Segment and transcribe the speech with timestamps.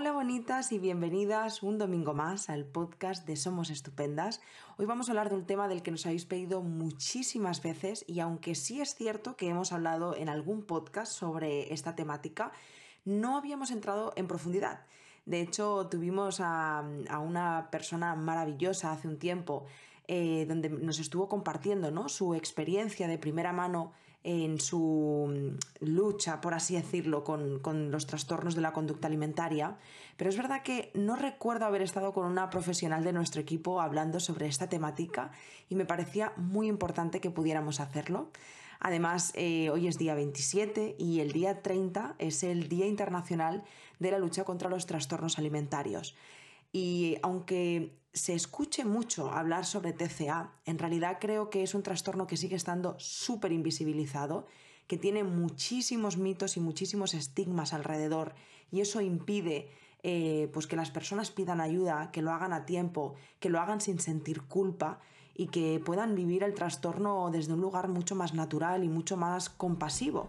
[0.00, 4.40] Hola bonitas y bienvenidas un domingo más al podcast de Somos Estupendas.
[4.78, 8.20] Hoy vamos a hablar de un tema del que nos habéis pedido muchísimas veces y
[8.20, 12.50] aunque sí es cierto que hemos hablado en algún podcast sobre esta temática,
[13.04, 14.86] no habíamos entrado en profundidad.
[15.26, 16.82] De hecho, tuvimos a,
[17.22, 19.66] una persona maravillosa hace un tiempo
[20.08, 22.08] eh, donde nos estuvo compartiendo ¿no?
[22.08, 23.92] su experiencia de primera mano
[24.22, 29.76] en su mm, lucha, por así decirlo, con, los trastornos de la conducta alimentaria,
[30.16, 34.20] pero es verdad que no recuerdo haber estado con una profesional de nuestro equipo hablando
[34.20, 35.30] sobre esta temática
[35.68, 38.30] y me parecía muy importante que pudiéramos hacerlo.
[38.80, 43.62] Además, eh, hoy es día 27 y el día 30 es el Día Internacional
[43.98, 46.14] de la Lucha contra los Trastornos Alimentarios.
[46.72, 52.26] Y aunque se escuche mucho hablar sobre TCA, en realidad creo que es un trastorno
[52.26, 54.46] que sigue estando súper invisibilizado,
[54.86, 58.34] que tiene muchísimos mitos y muchísimos estigmas alrededor
[58.72, 59.70] y eso impide
[60.02, 63.80] eh, pues que las personas pidan ayuda, que lo hagan a tiempo, que lo hagan
[63.80, 64.98] sin sentir culpa
[65.34, 69.48] y que puedan vivir el trastorno desde un lugar mucho más natural y mucho más
[69.48, 70.28] compasivo.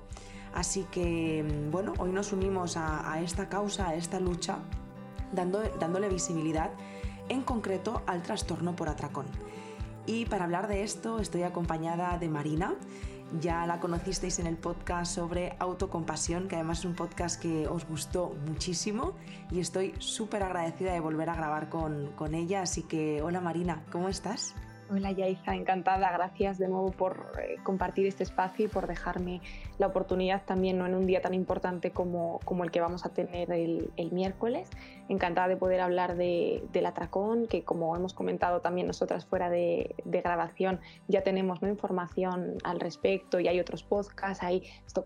[0.53, 4.59] Así que, bueno, hoy nos unimos a, a esta causa, a esta lucha
[5.33, 6.71] dándole visibilidad
[7.31, 9.25] en concreto al trastorno por atracón.
[10.05, 12.75] Y para hablar de esto estoy acompañada de Marina.
[13.39, 17.87] Ya la conocisteis en el podcast sobre autocompasión, que además es un podcast que os
[17.87, 19.13] gustó muchísimo
[19.49, 22.63] y estoy súper agradecida de volver a grabar con, con ella.
[22.63, 24.53] Así que, hola Marina, ¿cómo estás?
[24.93, 26.11] Hola Yaiza, encantada.
[26.11, 29.39] Gracias de nuevo por eh, compartir este espacio y por dejarme
[29.77, 30.85] la oportunidad también ¿no?
[30.85, 34.69] en un día tan importante como, como el que vamos a tener el, miércoles.
[35.07, 39.95] Encantada de poder hablar de, del atracón, que como hemos comentado también nosotras fuera de,
[40.03, 41.69] grabación, ya tenemos ¿no?
[41.69, 44.63] información al respecto y hay otros podcasts, ahí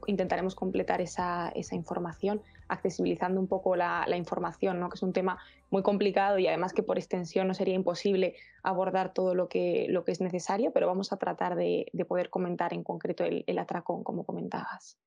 [0.07, 4.89] intentaremos completar esa, esa información accesibilizando un poco la, información, ¿no?
[4.89, 5.37] que es un tema
[5.69, 10.03] muy complicado y además que por extensión no sería imposible abordar todo lo que, lo
[10.03, 14.25] que es necesario, pero vamos a tratar de, poder comentar en concreto el, atracón, como
[14.25, 14.97] comentabas.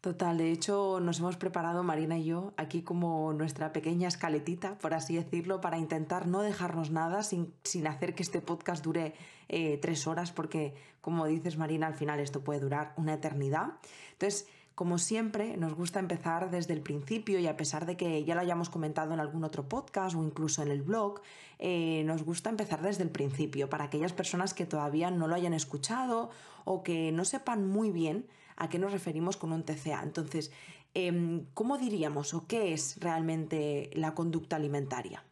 [0.00, 4.94] Total, de hecho nos hemos preparado Marina y yo aquí como nuestra pequeña escaletita, por
[4.94, 9.12] así decirlo, para intentar no dejarnos nada sin, sin hacer que este podcast dure
[9.48, 13.72] eh, tres horas, porque como dices Marina, al final esto puede durar una eternidad.
[14.12, 14.48] Entonces,
[14.80, 18.40] como siempre, nos gusta empezar desde el principio y a pesar de que ya lo
[18.40, 21.20] hayamos comentado en algún otro podcast o incluso en el blog,
[21.58, 25.52] eh, nos gusta empezar desde el principio para aquellas personas que todavía no lo hayan
[25.52, 26.30] escuchado
[26.64, 28.24] o que no sepan muy bien
[28.56, 30.02] a qué nos referimos con un TCA.
[30.02, 30.50] Entonces,
[30.94, 35.22] em, ¿cómo diríamos o qué es realmente la conducta alimentaria?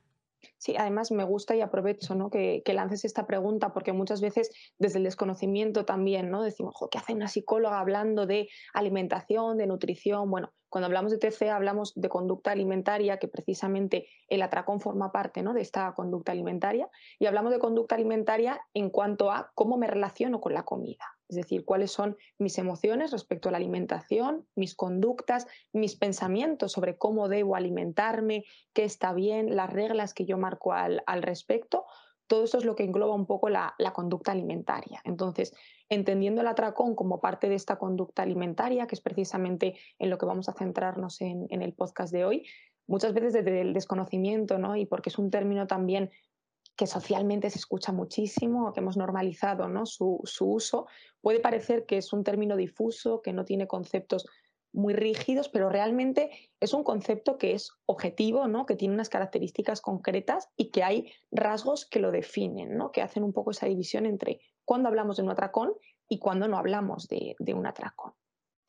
[0.58, 2.30] Sí, además me gusta y aprovecho ¿no?
[2.30, 6.42] que, lances esta pregunta porque muchas veces desde el desconocimiento también ¿no?
[6.42, 10.28] decimos, ¿qué hace una psicóloga hablando de alimentación, de nutrición?
[10.30, 15.42] Bueno, cuando hablamos de TCA hablamos de conducta alimentaria, que precisamente el atracón forma parte
[15.42, 15.54] ¿no?
[15.54, 20.40] de esta conducta alimentaria, y hablamos de conducta alimentaria en cuanto a cómo me relaciono
[20.40, 21.17] con la comida.
[21.28, 26.96] Es decir, cuáles son mis emociones respecto a la alimentación, mis conductas, mis pensamientos sobre
[26.96, 31.84] cómo debo alimentarme, qué está bien, las reglas que yo marco al, respecto.
[32.26, 35.00] Todo eso es lo que engloba un poco la, conducta alimentaria.
[35.04, 35.54] Entonces,
[35.88, 40.26] entendiendo el atracón como parte de esta conducta alimentaria, que es precisamente en lo que
[40.26, 42.46] vamos a centrarnos en, en el podcast de hoy,
[42.86, 44.76] muchas veces desde el desconocimiento, ¿no?
[44.76, 46.10] Y porque es un término también
[46.78, 49.84] que socialmente se escucha muchísimo, que hemos normalizado ¿no?
[49.84, 50.86] su, uso,
[51.20, 54.26] puede parecer que es un término difuso, que no tiene conceptos
[54.72, 56.30] muy rígidos, pero realmente
[56.60, 58.64] es un concepto que es objetivo, ¿no?
[58.64, 62.92] que tiene unas características concretas y que hay rasgos que lo definen, ¿no?
[62.92, 65.72] que hacen un poco esa división entre cuando hablamos de un atracón
[66.08, 68.12] y cuando no hablamos de, un atracón.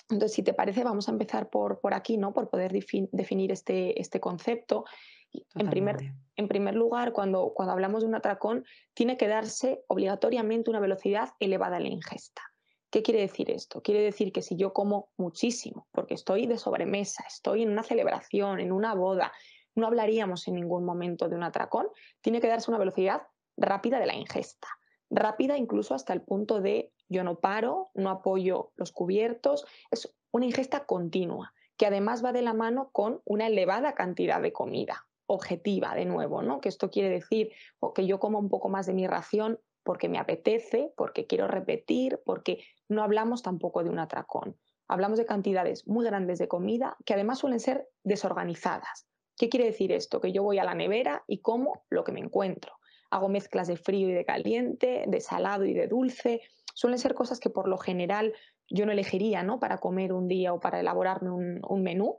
[0.09, 2.33] Entonces, si te parece, vamos a empezar por, por aquí, ¿no?
[2.33, 4.85] por poder definir este, este concepto
[5.31, 5.97] en primer,
[6.35, 11.29] en primer, lugar, cuando, cuando hablamos de un atracón, tiene que darse obligatoriamente una velocidad
[11.39, 12.41] elevada en la ingesta.
[12.89, 13.81] ¿Qué quiere decir esto?
[13.81, 18.59] Quiere decir que si yo como muchísimo, porque estoy de sobremesa, estoy en una celebración,
[18.59, 19.31] en una boda,
[19.75, 21.87] no hablaríamos en ningún momento de un atracón,
[22.21, 23.21] tiene que darse una velocidad
[23.57, 24.67] rápida de la ingesta.
[25.11, 30.45] Rápida incluso hasta el punto de yo no paro, no apoyo los cubiertos, es una
[30.45, 35.93] ingesta continua, que además va de la mano con una elevada cantidad de comida objetiva,
[35.93, 36.59] de nuevo, ¿no?
[36.59, 37.51] Que esto quiere decir
[37.93, 42.19] que yo como un poco más de mi ración porque me apetece, porque quiero repetir,
[42.25, 44.57] porque no hablamos tampoco de un atracón.
[44.87, 49.07] Hablamos de cantidades muy grandes de comida que además suelen ser desorganizadas.
[49.37, 50.19] ¿Qué quiere decir esto?
[50.19, 52.73] Que yo voy a la nevera y como lo que me encuentro.
[53.11, 56.41] Hago mezclas de frío y de caliente, de salado y de dulce.
[56.73, 58.33] Suelen ser cosas que por lo general
[58.67, 59.59] yo no elegiría ¿no?
[59.59, 62.17] para comer un día o para elaborarme un menú,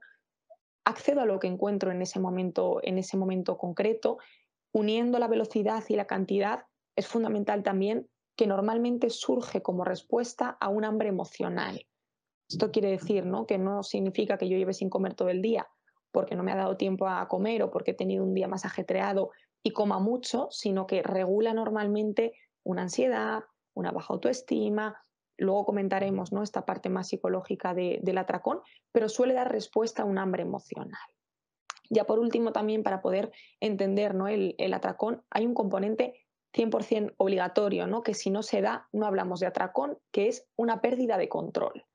[0.90, 4.18] accedo a lo que encuentro en ese momento, en ese momento concreto,
[4.72, 6.66] uniendo la velocidad y la cantidad,
[6.96, 11.86] es fundamental también que normalmente surge como respuesta a un hambre emocional.
[12.48, 13.46] Esto quiere decir ¿no?
[13.46, 15.68] que no significa que yo lleve sin comer todo el día
[16.10, 18.64] porque no me ha dado tiempo a comer o porque he tenido un día más
[18.64, 19.30] ajetreado
[19.62, 22.32] y coma mucho, sino que regula normalmente
[22.64, 23.44] una ansiedad,
[23.74, 25.00] una baja autoestima.
[25.40, 26.42] Luego comentaremos ¿no?
[26.42, 28.60] esta parte más psicológica del atracón,
[28.92, 31.00] pero suele dar respuesta a un hambre emocional.
[31.88, 34.28] Ya por último, también para poder entender ¿no?
[34.28, 38.02] el, atracón, hay un componente 100% obligatorio, ¿no?
[38.02, 41.86] que si no se da, no hablamos de atracón, que es una pérdida de control.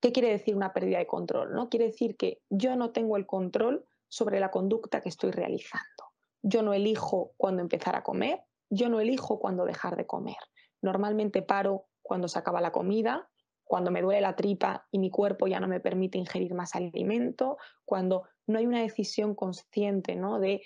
[0.00, 1.52] ¿Qué quiere decir una pérdida de control?
[1.52, 1.68] ¿no?
[1.68, 6.04] Quiere decir que yo no tengo el control sobre la conducta que estoy realizando.
[6.40, 8.40] Yo no elijo cuándo empezar a comer,
[8.70, 10.38] yo no elijo cuándo dejar de comer.
[10.80, 13.28] Normalmente paro cuando se acaba la comida,
[13.64, 17.56] cuando me duele la tripa y mi cuerpo ya no me permite ingerir más alimento,
[17.84, 20.38] cuando no hay una decisión consciente ¿no?
[20.40, 20.62] de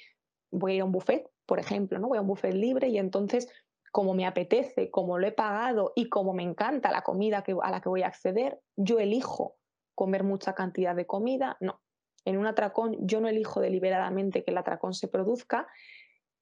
[0.51, 2.09] voy a ir a un buffet, por ejemplo, ¿no?
[2.09, 3.49] voy a un buffet libre y entonces
[3.93, 7.81] como me apetece, como lo he pagado y como me encanta la comida a la
[7.81, 9.57] que voy a acceder, yo elijo
[9.95, 11.57] comer mucha cantidad de comida.
[11.61, 11.81] No,
[12.27, 15.67] en un atracón yo no elijo deliberadamente que el atracón se produzca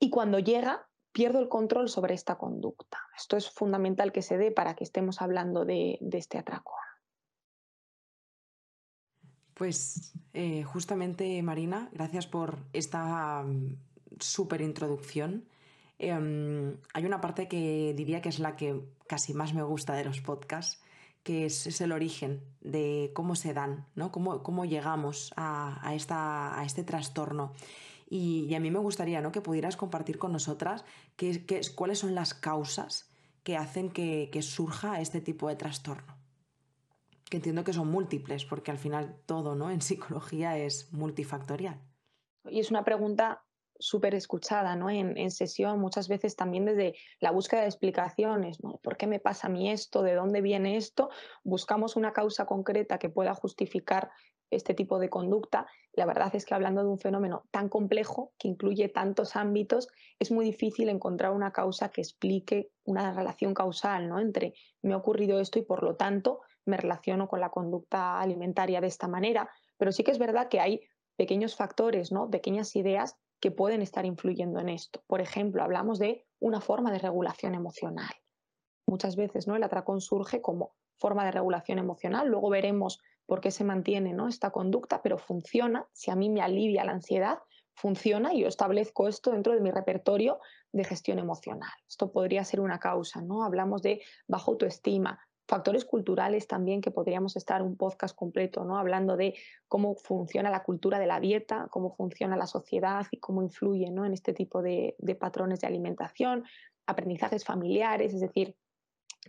[0.00, 2.99] y cuando llega pierdo el control sobre esta conducta.
[3.17, 6.75] Esto es fundamental que se dé para que estemos hablando de, este atracón.
[9.55, 13.77] Pues eh, justamente, Marina, gracias por esta mm,
[14.19, 15.47] súper introducción.
[16.01, 20.05] Em, hay una parte que diría que es la que casi más me gusta de
[20.05, 20.83] los podcasts,
[21.23, 24.11] que es, el origen de cómo se dan, ¿no?
[24.11, 27.53] cómo, cómo llegamos a, esta, a, este trastorno.
[28.09, 29.33] Y, a mí me gustaría ¿no?
[29.33, 30.85] que pudieras compartir con nosotras
[31.17, 33.11] qué, qué, cuáles son las causas
[33.43, 36.17] que hacen que, que surja este tipo de trastorno.
[37.29, 39.71] Que entiendo que son múltiples, porque al final todo ¿no?
[39.71, 41.81] en psicología es multifactorial.
[42.45, 43.45] Y es una pregunta
[43.79, 44.91] súper escuchada ¿no?
[44.91, 48.79] En, sesión, muchas veces también desde la búsqueda de explicaciones, ¿no?
[48.79, 50.03] ¿por qué me pasa a mí esto?
[50.03, 51.11] ¿De dónde viene esto?
[51.43, 54.11] Buscamos una causa concreta que pueda justificar
[54.56, 55.67] este tipo de conducta.
[55.93, 60.31] La verdad es que hablando de un fenómeno tan complejo, que incluye tantos ámbitos, es
[60.31, 64.21] muy difícil encontrar una causa que explique una relación causal ¿no?
[64.21, 68.81] entre me ha ocurrido esto y por lo tanto me relaciono con la conducta alimentaria
[68.81, 69.51] de esta manera.
[69.77, 70.81] Pero sí que es verdad que hay
[71.17, 72.31] pequeños factores, ¿no?
[72.31, 75.03] pequeñas ideas que pueden estar influyendo en esto.
[75.06, 78.15] Por ejemplo, hablamos de una forma de regulación emocional.
[78.87, 79.56] Muchas veces ¿no?
[79.56, 84.29] el atracón surge como forma de regulación emocional, luego veremos por qué se mantiene ¿no?
[84.29, 87.38] esta conducta, pero funciona, si a mí me alivia la ansiedad,
[87.75, 90.38] funciona y yo establezco esto dentro de mi repertorio
[90.73, 91.73] de gestión emocional.
[91.88, 93.44] Esto podría ser una causa, ¿no?
[93.44, 98.79] Hablamos de baja autoestima, factores culturales también que podríamos estar un podcast completo, ¿no?
[98.79, 99.35] Hablando de
[99.69, 104.05] cómo funciona la cultura de la dieta, cómo funciona la sociedad y cómo influye ¿no?
[104.05, 106.44] en este tipo de, patrones de alimentación,
[106.87, 108.56] aprendizajes familiares, es decir,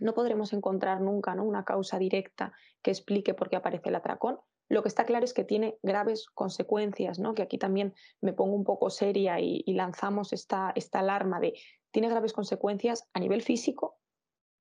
[0.00, 1.44] no podremos encontrar nunca ¿no?
[1.44, 2.52] una causa directa
[2.82, 4.38] que explique por qué aparece el atracón.
[4.68, 7.34] Lo que está claro es que tiene graves consecuencias, ¿no?
[7.34, 11.54] que aquí también me pongo un poco seria y, y lanzamos esta, esta alarma de
[11.92, 13.98] tiene graves consecuencias a nivel físico,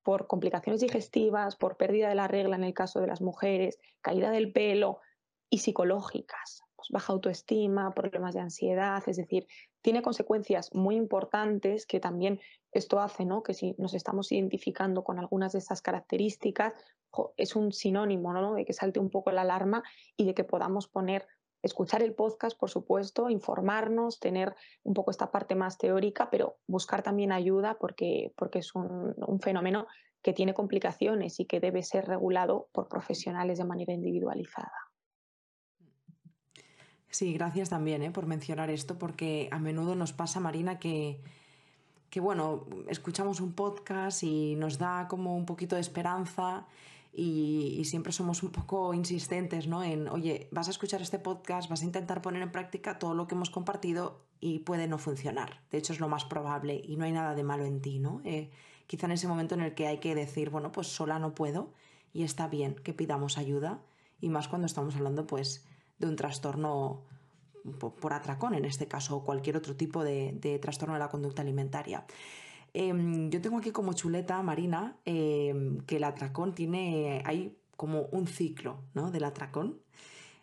[0.06, 4.30] por complicaciones digestivas, por pérdida de la regla en el caso de las mujeres, caída
[4.30, 5.00] del pelo
[5.50, 9.48] y psicológicas, pues baja autoestima, problemas de ansiedad, es decir,
[9.82, 12.40] tiene consecuencias muy importantes que también
[12.78, 13.44] esto hace ¿no?
[13.44, 16.74] que si nos estamos identificando con algunas de estas características,
[17.38, 18.56] es un sinónimo ¿no?
[18.56, 19.84] de que salte un poco la alarma
[20.18, 21.28] y de que podamos poner
[21.66, 27.02] escuchar el podcast, por supuesto, informarnos, tener un poco esta parte más teórica, pero buscar
[27.02, 29.88] también ayuda porque, porque es un, fenómeno
[30.22, 34.74] que tiene complicaciones y que debe ser regulado por profesionales de manera individualizada.
[37.10, 38.12] Sí, gracias también ¿eh?
[38.12, 41.22] por mencionar esto, porque a menudo nos pasa, Marina, que,
[42.16, 46.66] que, bueno, escuchamos un podcast y nos da como un poquito de esperanza
[47.12, 49.84] y, siempre somos un poco insistentes ¿no?
[49.84, 53.28] en, oye, vas a escuchar este podcast, vas a intentar poner en práctica todo lo
[53.28, 55.60] que hemos compartido y puede no funcionar.
[55.72, 58.00] De hecho, es lo más probable y no hay nada de malo en ti.
[58.00, 58.22] ¿no?
[58.24, 58.50] Eh,
[58.88, 61.74] quizá en ese momento en el que hay que decir, bueno, pues sola no puedo
[62.14, 63.82] y está bien que pidamos ayuda
[64.22, 65.66] y más cuando estamos hablando pues
[66.00, 67.04] de un trastorno
[67.80, 72.06] por atracón, en este caso, o cualquier otro tipo de, trastorno de la conducta alimentaria.
[72.74, 78.28] Em, yo tengo aquí como chuleta, Marina, em, que el atracón tiene, hay como un
[78.28, 79.12] ciclo ¿no?
[79.12, 79.80] del atracón.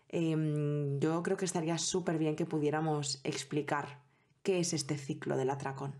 [0.08, 4.02] Em, yo creo que estaría súper bien que pudiéramos explicar
[4.42, 5.94] qué es este ciclo del atracón.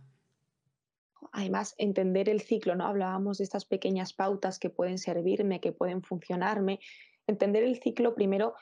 [1.33, 2.87] Además, entender el ciclo, ¿no?
[2.87, 6.81] Hablábamos de estas pequeñas pautas que pueden servirme, que pueden funcionarme.
[7.26, 8.55] Entender el ciclo primero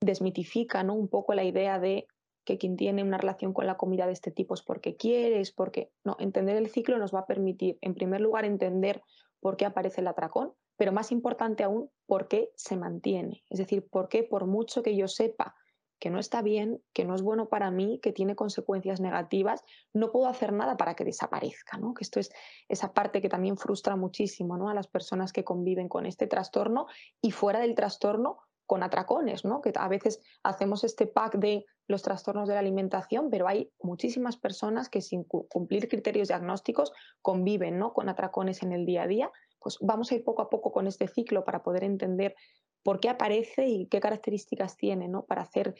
[0.00, 0.94] desmitifica ¿no?
[0.94, 2.06] un poco la idea de
[2.44, 5.52] que quien tiene una relación con la comida de este tipo es porque quiere, es
[5.52, 5.90] porque...
[6.02, 9.02] No, entender el ciclo nos va a permitir, en primer lugar, entender
[9.40, 13.44] por qué aparece el atracón, pero más importante aún, por qué se mantiene.
[13.50, 15.56] Es decir, por qué por mucho que yo sepa
[15.98, 19.62] que no está bien, que no es bueno para mí, que tiene consecuencias negativas,
[19.92, 21.94] no puedo hacer nada para que desaparezca, ¿no?
[21.94, 22.30] Que esto es
[22.68, 24.68] esa parte que también frustra muchísimo, ¿no?
[24.68, 26.86] A las personas que conviven con este trastorno
[27.20, 28.38] y fuera del trastorno
[28.68, 29.62] con atracones, ¿no?
[29.62, 34.36] Que a veces hacemos este pack de los trastornos de la alimentación, pero hay muchísimas
[34.36, 37.94] personas que sin cumplir criterios diagnósticos conviven, ¿no?
[37.94, 39.30] Con atracones en el día a día.
[39.58, 42.36] Pues vamos a ir poco a poco con este ciclo para poder entender
[42.82, 45.24] por qué aparece y qué características tiene, ¿no?
[45.24, 45.74] Para hacer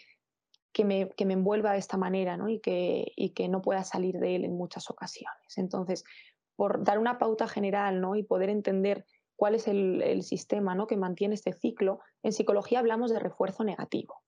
[0.73, 2.49] que me, que me envuelva de esta manera, ¿no?
[2.49, 5.59] Y que, y que no pueda salir de él en muchas ocasiones.
[5.59, 6.04] Entonces,
[6.57, 8.16] por dar una pauta general, ¿no?
[8.16, 9.04] Y poder entender
[9.38, 10.88] cuál es el, sistema ¿no?
[10.88, 14.21] que mantiene este ciclo, en psicología hablamos de refuerzo negativo.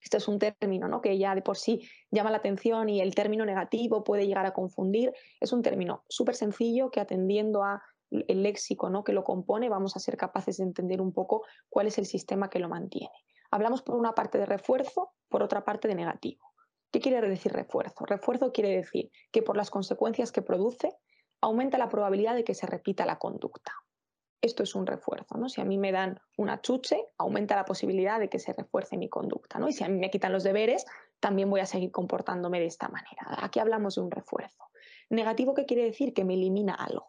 [0.00, 1.00] Este es un término ¿no?
[1.00, 4.52] que ya de por sí llama la atención y el término negativo puede llegar a
[4.52, 5.14] confundir.
[5.38, 9.04] Es un término súper sencillo que atendiendo a el léxico ¿no?
[9.04, 12.50] que lo compone vamos a ser capaces de entender un poco cuál es el sistema
[12.50, 13.14] que lo mantiene.
[13.52, 16.44] Hablamos por una parte de refuerzo, por otra parte de negativo.
[16.90, 18.04] ¿Qué quiere decir refuerzo?
[18.06, 20.92] Refuerzo quiere decir que por las consecuencias que produce
[21.40, 23.72] aumenta la probabilidad de que se repita la conducta
[24.42, 25.48] esto es un refuerzo, ¿no?
[25.48, 29.08] Si a mí me dan una chuche, aumenta la posibilidad de que se refuerce mi
[29.08, 29.68] conducta, ¿no?
[29.68, 30.84] Y si a mí me quitan los deberes,
[31.20, 33.38] también voy a seguir comportándome de esta manera.
[33.38, 34.64] Aquí hablamos de un refuerzo.
[35.08, 36.12] Negativo, ¿qué quiere decir?
[36.12, 37.06] Que me elimina algo.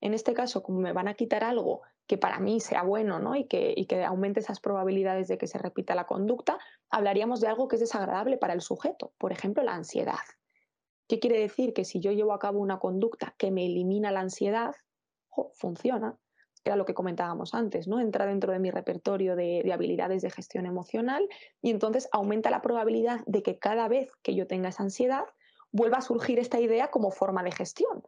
[0.00, 3.36] En este caso, como me van a quitar algo que para mí sea bueno ¿no?
[3.36, 6.58] y, que, y que aumente esas probabilidades de que se repita la conducta,
[6.90, 10.24] hablaríamos de algo que es desagradable para el sujeto, por ejemplo, la ansiedad.
[11.06, 11.74] ¿Qué quiere decir?
[11.74, 14.74] Que si yo llevo a cabo una conducta que me elimina la ansiedad,
[15.52, 16.18] funciona,
[16.64, 18.00] era lo que comentábamos antes, ¿no?
[18.00, 21.28] Entra dentro de mi repertorio de, habilidades de gestión emocional
[21.60, 25.24] y entonces aumenta la probabilidad de que cada vez que yo tenga esa ansiedad
[25.72, 28.02] vuelva a surgir esta idea como forma de gestión,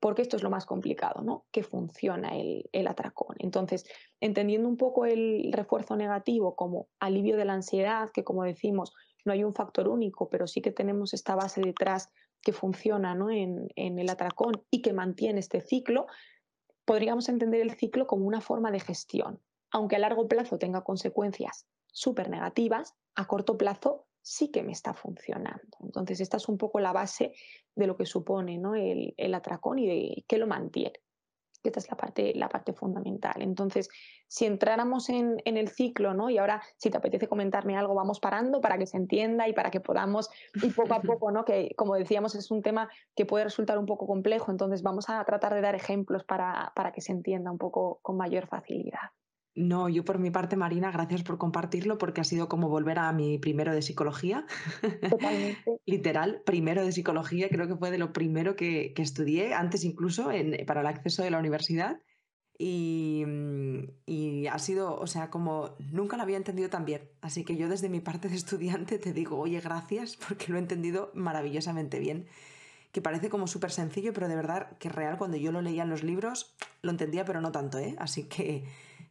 [0.00, 1.44] porque esto es lo más complicado, ¿no?
[1.50, 3.36] Que funciona el, atracón.
[3.40, 3.84] Entonces,
[4.20, 9.32] entendiendo un poco el refuerzo negativo como alivio de la ansiedad, que como decimos, no
[9.32, 12.10] hay un factor único, pero sí que tenemos esta base detrás
[12.40, 13.30] que funciona ¿no?
[13.30, 16.06] en el atracón y que mantiene este ciclo,
[16.88, 19.42] podríamos entender el ciclo como una forma de gestión.
[19.70, 24.94] Aunque a largo plazo tenga consecuencias súper negativas, a corto plazo sí que me está
[24.94, 25.76] funcionando.
[25.80, 27.34] Entonces, esta es un poco la base
[27.74, 28.74] de lo que supone ¿no?
[28.74, 30.98] el, el atracón y de qué lo mantiene.
[31.62, 33.42] Esta es la parte, la parte fundamental.
[33.42, 33.88] Entonces,
[34.28, 36.30] si entráramos en, el ciclo, ¿no?
[36.30, 39.70] Y ahora, si te apetece comentarme algo, vamos parando para que se entienda y para
[39.70, 40.30] que podamos
[40.62, 41.44] ir poco a poco, ¿no?
[41.44, 45.24] Que, como decíamos, es un tema que puede resultar un poco complejo, entonces vamos a
[45.24, 49.10] tratar de dar ejemplos para, para que se entienda un poco con mayor facilidad.
[49.58, 53.12] No, yo por mi parte, Marina, gracias por compartirlo porque ha sido como volver a
[53.12, 54.46] mi primero de psicología.
[55.10, 55.58] Totalmente.
[55.84, 60.30] Literal, primero de psicología, creo que fue de lo primero que, estudié, antes incluso
[60.64, 62.00] para el acceso de la universidad.
[62.56, 63.24] Y,
[64.06, 67.10] y, ha sido, o sea, como nunca lo había entendido tan bien.
[67.20, 70.60] Así que yo desde mi parte de estudiante te digo, oye, gracias porque lo he
[70.60, 72.28] entendido maravillosamente bien.
[72.92, 75.90] Que parece como súper sencillo, pero de verdad que real, cuando yo lo leía en
[75.90, 77.96] los libros, lo entendía, pero no tanto, ¿eh?
[77.98, 78.64] Así que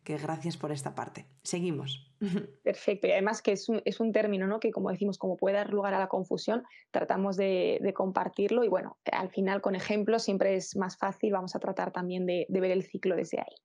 [0.08, 1.26] que gracias por esta parte.
[1.44, 2.16] Seguimos.
[2.64, 3.08] Perfecto.
[3.08, 4.62] Y además que es un, es un, término, ¿no?
[4.62, 8.70] Que como decimos, como puede dar lugar a la confusión, tratamos de, de, compartirlo y
[8.70, 12.62] bueno, al final con ejemplos siempre es más fácil, vamos a tratar también de, de
[12.62, 13.56] ver el ciclo desde ahí.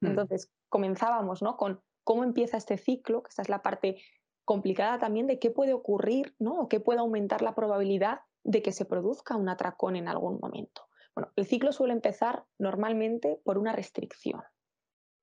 [0.00, 0.06] Mm.
[0.06, 1.58] Entonces, comenzábamos, ¿no?
[1.58, 4.00] Con cómo empieza este ciclo, que esta es la parte
[4.46, 6.62] complicada también de qué puede ocurrir, ¿no?
[6.62, 10.86] O qué puede aumentar la probabilidad de que se produzca un atracón en algún momento.
[11.14, 14.40] Bueno, el ciclo suele empezar normalmente por una restricción.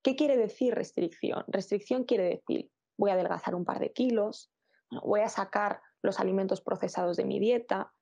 [0.08, 1.44] ¿Qué quiere decir restricción?
[1.48, 4.50] Restricción quiere decir, voy a adelgazar un par de kilos,
[5.04, 7.92] voy a sacar los alimentos procesados de mi dieta,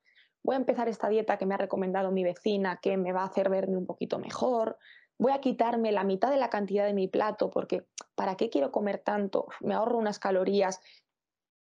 [0.44, 3.26] voy a empezar esta dieta que me ha recomendado mi vecina que me va a
[3.26, 4.78] hacer verme un poquito mejor,
[5.18, 8.70] voy a quitarme la mitad de la cantidad de mi plato porque ¿para qué quiero
[8.70, 9.48] comer tanto?
[9.58, 10.78] Me ahorro unas calorías.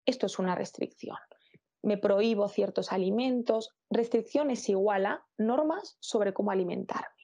[0.04, 1.18] Esto es una restricción.
[1.84, 3.70] Me prohíbo ciertos alimentos.
[3.92, 7.23] Restricción es igual a normas sobre cómo alimentarme.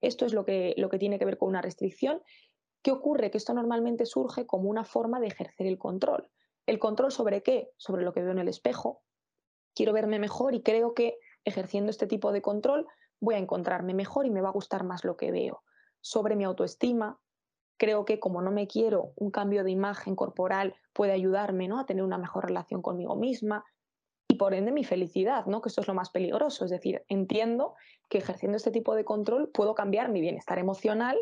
[0.00, 2.22] Esto es lo que, lo que tiene que ver con una restricción.
[2.82, 3.30] ¿Qué ocurre?
[3.30, 6.30] Que esto normalmente surge como una forma de ejercer el control.
[6.66, 7.70] ¿El control sobre qué?
[7.76, 9.02] Sobre lo que veo en el espejo.
[9.74, 12.86] Quiero verme mejor y creo que ejerciendo este tipo de control
[13.20, 15.62] voy a encontrarme mejor y me va a gustar más lo que veo.
[16.00, 17.20] Sobre mi autoestima,
[17.76, 21.78] creo que como no me quiero, un cambio de imagen corporal puede ayudarme ¿no?
[21.78, 23.64] a tener una mejor relación conmigo misma
[24.40, 25.60] por ende mi felicidad, ¿no?
[25.60, 26.64] que esto es lo más peligroso.
[26.64, 27.74] Es decir, entiendo
[28.08, 31.18] que ejerciendo este tipo de control puedo cambiar mi bienestar emocional,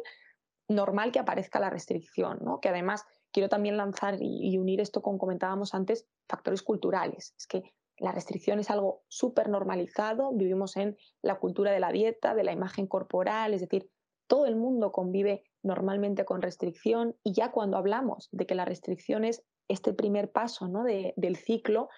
[0.68, 2.60] normal que aparezca la restricción, ¿no?
[2.60, 7.34] que además quiero también lanzar y, unir esto con comentábamos antes, factores culturales.
[7.36, 7.64] Es que
[7.96, 12.52] la restricción es algo súper normalizado, vivimos en la cultura de la dieta, de la
[12.52, 13.90] imagen corporal, es decir,
[14.28, 19.24] todo el mundo convive normalmente con restricción y ya cuando hablamos de que la restricción
[19.24, 20.84] es este primer paso ¿no?
[20.84, 21.88] del ciclo,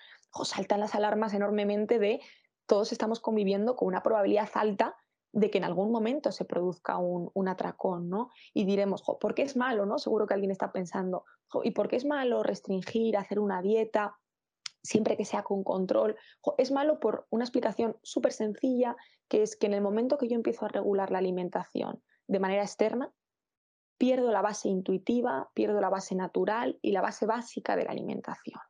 [0.44, 2.20] saltan las alarmas enormemente de
[2.66, 4.96] todos estamos conviviendo con una probabilidad alta
[5.32, 8.30] de que en algún momento se produzca un, atracón, ¿no?
[8.52, 9.99] Y diremos, ¿por qué es malo, no?
[9.99, 11.25] Seguro que alguien está pensando,
[11.62, 14.16] ¿y por qué es malo restringir, hacer una dieta?
[14.82, 16.16] siempre que sea con control.
[16.58, 18.96] Es malo por una explicación súper sencilla,
[19.28, 22.62] que es que en el momento que yo empiezo a regular la alimentación de manera
[22.62, 23.12] externa,
[23.99, 28.60] pierdo la base intuitiva, pierdo la base natural y la base básica de la alimentación.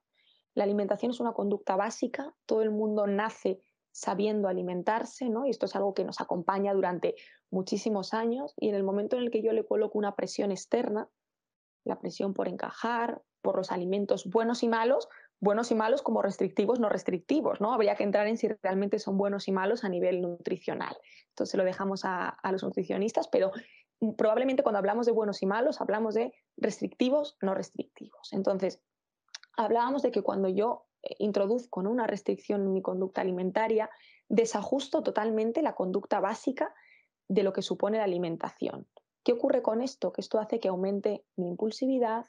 [0.55, 5.47] La alimentación es una conducta básica, todo el mundo nace sabiendo alimentarse, ¿no?
[5.47, 7.15] Y esto es algo que nos acompaña durante
[7.51, 11.09] muchísimos años y en el momento en el que yo le coloco una presión externa,
[11.85, 15.09] la presión por encajar, por los alimentos buenos y malos,
[15.41, 17.73] buenos y malos como restrictivos, no restrictivos, ¿no?
[17.73, 20.97] Habría que entrar en si realmente son buenos y malos a nivel nutricional.
[21.31, 23.51] Entonces lo dejamos a, a los nutricionistas, pero
[24.17, 28.33] probablemente cuando hablamos de buenos y malos hablamos de restrictivos, no restrictivos.
[28.33, 28.83] Entonces,
[29.65, 33.91] hablábamos de que cuando yo eh, introduzco una restricción en mi conducta alimentaria,
[34.29, 36.75] desajusto totalmente la conducta básica
[37.29, 38.89] de lo que supone la alimentación.
[39.23, 40.13] ¿Qué ocurre con esto?
[40.13, 42.27] Que esto hace que aumente mi impulsividad,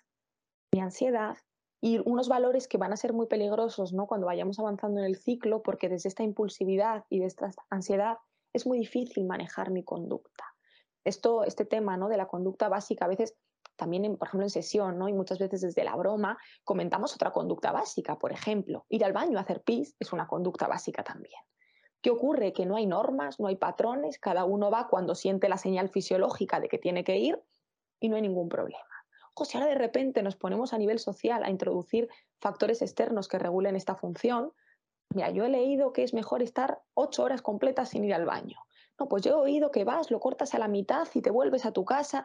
[0.73, 1.37] mi ansiedad
[1.81, 4.07] y unos valores que van a ser muy peligrosos ¿no?
[4.07, 8.17] cuando vayamos avanzando en el ciclo, porque desde esta impulsividad y de esta ansiedad
[8.53, 10.43] es muy difícil manejar mi conducta.
[11.03, 12.09] Esto, este tema ¿no?
[12.09, 13.35] de la conducta básica a veces
[13.81, 15.09] también, por ejemplo, en sesión, ¿no?
[15.09, 18.19] y muchas veces desde la broma, comentamos otra conducta básica.
[18.19, 21.41] Por ejemplo, ir al baño a hacer pis es una conducta básica también.
[21.99, 22.53] ¿Qué ocurre?
[22.53, 26.59] Que no hay normas, no hay patrones, cada uno va cuando siente la señal fisiológica
[26.59, 27.41] de que tiene que ir
[27.99, 28.85] y no hay ningún problema.
[29.33, 32.07] O si ahora de repente nos ponemos a nivel social a introducir
[32.39, 34.53] factores externos que regulen esta función,
[35.15, 38.59] mira, yo he leído que es mejor estar ocho horas completas sin ir al baño.
[38.99, 41.65] No, pues yo he oído que vas, lo cortas a la mitad y te vuelves
[41.65, 42.23] a tu casa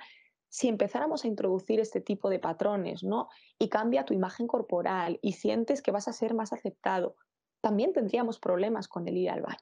[0.48, 3.28] si empezáramos a introducir este tipo de patrones, ¿no?
[3.58, 7.16] Y cambia tu imagen corporal y sientes que vas a ser más aceptado,
[7.60, 9.58] también tendríamos problemas con el ir al baño.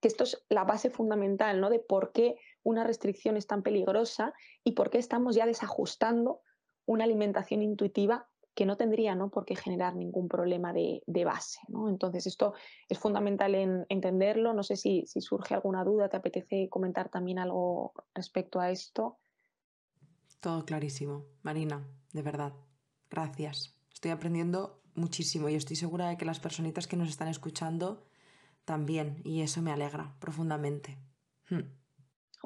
[0.00, 1.70] Que esto es la base fundamental, ¿no?
[1.70, 6.42] De por qué una restricción es tan peligrosa y por qué estamos ya desajustando
[6.86, 9.30] una alimentación intuitiva que no tendría ¿no?
[9.30, 11.58] por qué generar ningún problema de, base.
[11.88, 12.54] Entonces, esto
[12.88, 14.52] es fundamental en entenderlo.
[14.52, 19.18] No sé si, si, surge alguna duda, te apetece comentar también algo respecto a esto.
[20.44, 21.24] Todo clarísimo.
[21.40, 22.52] Marina, de verdad,
[23.08, 23.74] gracias.
[23.90, 28.04] Estoy aprendiendo muchísimo y estoy segura de que las personitas que nos están escuchando
[28.66, 30.98] también, y eso me alegra profundamente.
[31.48, 31.62] Hmm.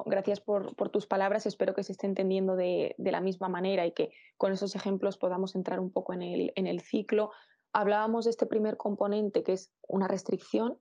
[0.05, 4.13] Gracias por, tus palabras, espero que se esté entendiendo de, la misma manera y que
[4.37, 7.31] con esos ejemplos podamos entrar un poco en el, ciclo.
[7.73, 10.79] Hablábamos de este primer componente que es una restricción,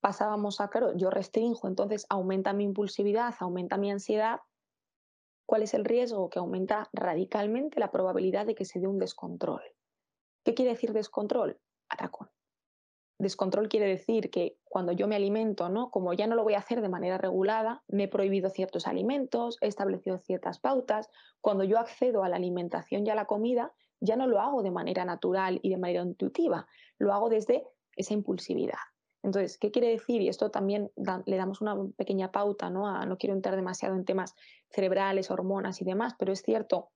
[0.00, 4.38] pasábamos a, claro, yo restringo, entonces aumenta mi impulsividad, aumenta mi ansiedad
[5.52, 6.30] ¿Cuál es el riesgo?
[6.30, 9.60] Que aumenta radicalmente la probabilidad de que se dé un descontrol.
[10.46, 11.60] ¿Qué quiere decir descontrol?
[11.90, 12.30] Atracón.
[13.18, 15.90] Descontrol quiere decir que cuando yo me alimento, ¿no?
[15.90, 19.58] como ya no lo voy a hacer de manera regulada, me he prohibido ciertos alimentos,
[19.60, 21.10] he establecido ciertas pautas,
[21.42, 24.70] cuando yo accedo a la alimentación y a la comida, ya no lo hago de
[24.70, 28.78] manera natural y de manera intuitiva, lo hago desde esa impulsividad.
[29.22, 30.20] Entonces, ¿qué quiere decir?
[30.20, 33.04] Y esto también le damos una pequeña pauta, ¿no?
[33.06, 34.34] no quiero entrar demasiado en temas
[34.68, 36.90] cerebrales, hormonas y demás, pero es cierto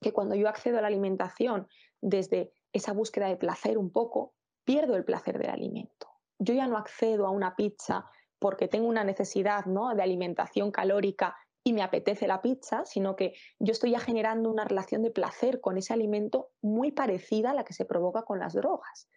[0.00, 1.66] que cuando yo accedo a la alimentación
[2.00, 4.34] desde esa búsqueda de placer un poco,
[4.64, 6.08] pierdo el placer del alimento.
[6.38, 8.06] Yo ya no accedo a una pizza
[8.38, 9.94] porque tengo una necesidad ¿no?
[9.94, 14.64] de alimentación calórica y me apetece la pizza, sino que yo estoy ya generando una
[14.64, 18.52] relación de placer con ese alimento muy parecida a la que se provoca con las
[18.52, 19.08] drogas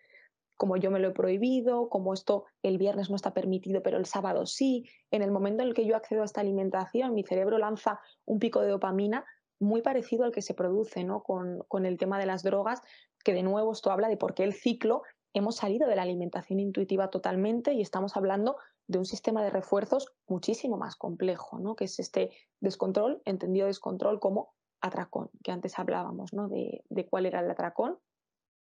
[0.58, 4.06] como yo me lo he prohibido, como esto el viernes no está permitido, pero el
[4.06, 4.90] sábado sí.
[5.12, 8.40] En el momento en el que yo accedo a esta alimentación, mi cerebro lanza un
[8.40, 9.26] pico de dopamina
[9.60, 11.24] muy parecido al que se produce ¿no?
[11.24, 12.82] con, con el tema de las drogas,
[13.24, 16.60] que de nuevo esto habla de por qué el ciclo hemos salido de la alimentación
[16.60, 21.76] intuitiva totalmente y estamos hablando de un sistema de refuerzos muchísimo más complejo, ¿no?
[21.76, 26.48] que es este descontrol, entendido descontrol como atracón, que antes hablábamos ¿no?
[26.48, 28.00] de, de cuál era el atracón.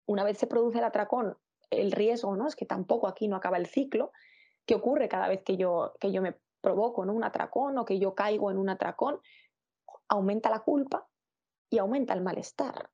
[0.07, 1.35] Una vez se produce el atracón
[1.69, 2.47] el riesgo, ¿no?
[2.47, 4.11] Es que tampoco aquí no acaba el ciclo.
[4.65, 8.15] ¿Qué ocurre cada vez que yo, que yo me provoco un atracón o que yo
[8.15, 9.19] caigo en un atracón?
[10.07, 11.07] Aumenta la culpa
[11.69, 12.89] y aumenta el malestar,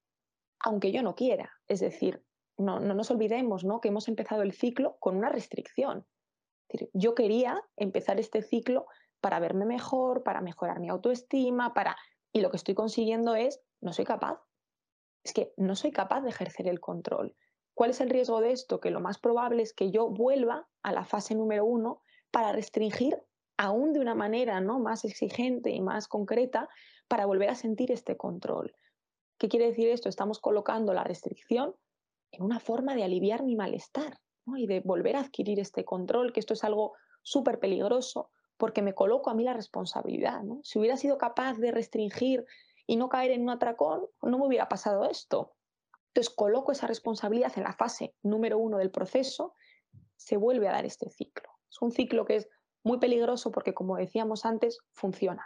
[0.60, 1.52] aunque yo no quiera.
[1.68, 2.24] Es decir,
[2.58, 3.82] no, no nos olvidemos ¿no?
[3.82, 6.06] que hemos empezado el ciclo con una restricción.
[6.94, 8.86] yo quería empezar este ciclo
[9.20, 11.96] para verme mejor, para mejorar mi autoestima, para...
[12.34, 14.42] y lo que estoy consiguiendo es, no soy capaz.
[15.24, 17.36] es que no soy capaz de ejercer el control.
[17.82, 18.80] ¿Cuál es el riesgo de esto?
[18.80, 23.18] Que lo más probable es que yo vuelva a la fase número uno para restringir
[23.58, 24.78] aún de una manera ¿no?
[24.78, 26.70] más exigente y más concreta
[27.08, 28.76] para volver a sentir este control.
[29.40, 30.10] ¿Qué quiere decir esto?
[30.10, 31.76] Estamos colocando la restricción
[32.32, 34.20] en una forma de aliviar mi malestar
[34.56, 38.94] y de volver a adquirir este control, que esto es algo súper peligroso porque me
[38.94, 40.44] coloco a mí la responsabilidad.
[40.62, 42.46] Si hubiera sido capaz de restringir
[42.86, 45.56] y no caer en un atracón, no me hubiera pasado esto.
[46.14, 49.54] Entonces coloco esa responsabilidad en la fase número uno del proceso,
[50.18, 51.50] se vuelve a dar este ciclo.
[51.70, 52.50] Es un ciclo que es
[52.84, 55.46] muy peligroso porque, como decíamos antes, funciona.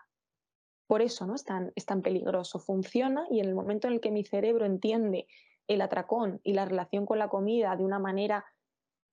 [0.87, 1.35] Por eso ¿no?
[1.35, 2.59] es, tan, es tan peligroso.
[2.59, 5.27] Funciona y en el momento en el que mi cerebro entiende
[5.67, 8.45] el atracón y la relación con la comida de una manera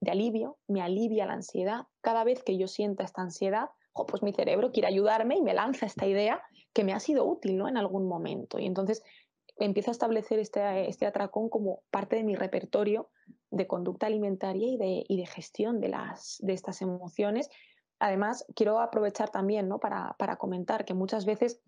[0.01, 1.87] de alivio, me alivia la ansiedad.
[2.01, 5.87] Cada vez que yo sienta esta ansiedad, pues mi cerebro quiere ayudarme y me lanza
[5.87, 7.69] esta idea que me ha sido útil ¿no?
[7.69, 8.59] en algún momento.
[8.59, 9.03] Y entonces
[9.57, 13.11] empiezo a establecer este, este atracón como parte de mi repertorio
[13.51, 17.51] de conducta alimentaria y de, y de gestión de, las, de estas emociones.
[17.99, 19.79] Además, quiero aprovechar también ¿no?
[19.79, 21.61] para, comentar que muchas veces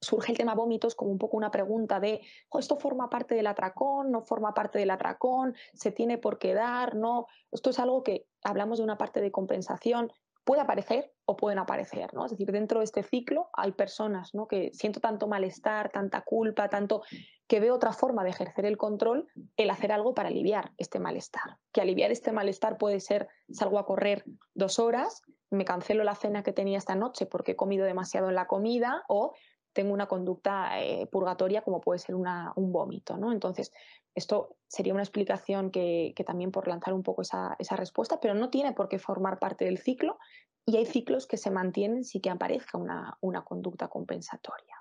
[0.00, 2.22] surge el tema vómitos como un poco una pregunta de
[2.58, 6.94] esto forma parte del atracón, no forma parte del atracón, se tiene por qué dar,
[6.94, 7.26] no.
[7.50, 10.10] Esto es algo que hablamos de una parte de compensación,
[10.44, 12.24] puede aparecer o pueden aparecer, ¿no?
[12.24, 14.46] Es decir, dentro de este ciclo hay personas ¿no?
[14.46, 17.02] que siento tanto malestar, tanta culpa, tanto
[17.46, 19.26] que veo otra forma de ejercer el control,
[19.56, 21.58] el hacer algo para aliviar este malestar.
[21.72, 26.42] Que aliviar este malestar puede ser salgo a correr dos horas, me cancelo la cena
[26.42, 29.34] que tenía esta noche porque he comido demasiado en la comida o
[29.74, 33.18] tengo una conducta eh, purgatoria como puede ser un vómito.
[33.18, 33.32] ¿no?
[33.32, 33.72] Entonces,
[34.14, 38.72] esto sería una explicación que, también por lanzar un poco esa, respuesta, pero no tiene
[38.72, 40.18] por qué formar parte del ciclo
[40.64, 44.76] y hay ciclos que se mantienen sin que aparezca una, conducta compensatoria.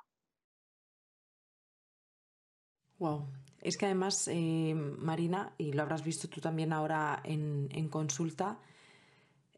[3.00, 3.28] Wow.
[3.62, 8.60] Es que además, eh, Marina, y lo habrás visto tú también ahora en, en consulta,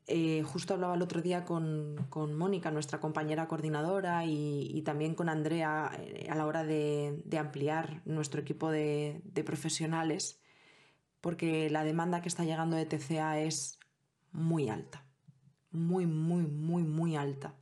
[0.08, 5.91] eh, justo hablaba el otro día con, Mónica, nuestra compañera coordinadora, y, también con Andrea
[6.00, 10.39] eh, a la hora de, ampliar nuestro equipo de, profesionales,
[11.22, 13.80] porque la demanda que está llegando de TCA es
[14.32, 15.06] muy alta,
[15.72, 17.56] muy, muy, muy, muy alta.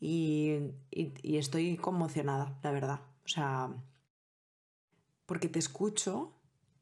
[0.00, 3.00] Y, y estoy conmocionada, la verdad.
[3.24, 3.72] O sea,
[5.26, 6.32] porque te escucho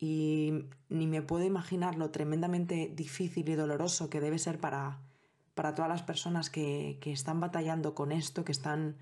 [0.03, 5.03] y ni me puedo imaginar lo tremendamente difícil y doloroso que debe ser para,
[5.55, 8.97] para todas las personas que, están batallando con esto, que están...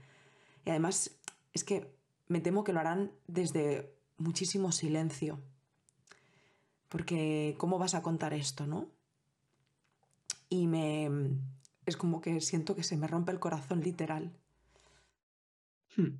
[0.64, 1.12] Y además
[1.54, 1.94] es que
[2.26, 5.38] me temo que lo harán desde muchísimo silencio.
[6.88, 8.88] Porque ¿cómo vas a contar esto, no?
[10.50, 11.08] Y me...
[11.86, 14.32] Es como que siento que se me rompe el corazón literal.
[15.96, 16.18] Hmm.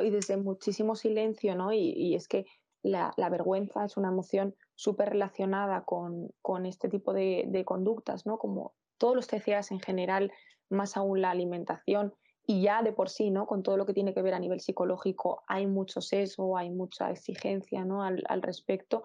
[0.00, 1.72] Y desde muchísimo silencio, ¿no?
[1.72, 2.46] y es que
[2.82, 6.32] la, vergüenza es una emoción súper relacionada con,
[6.66, 8.38] este tipo de, conductas, ¿no?
[8.38, 10.32] Como todos los TCAs en general,
[10.68, 12.14] más aún la alimentación,
[12.46, 13.46] y ya de por sí, ¿no?
[13.46, 17.10] Con todo lo que tiene que ver a nivel psicológico, hay mucho sesgo, hay mucha
[17.10, 18.02] exigencia, ¿no?
[18.02, 19.04] Al, al respecto.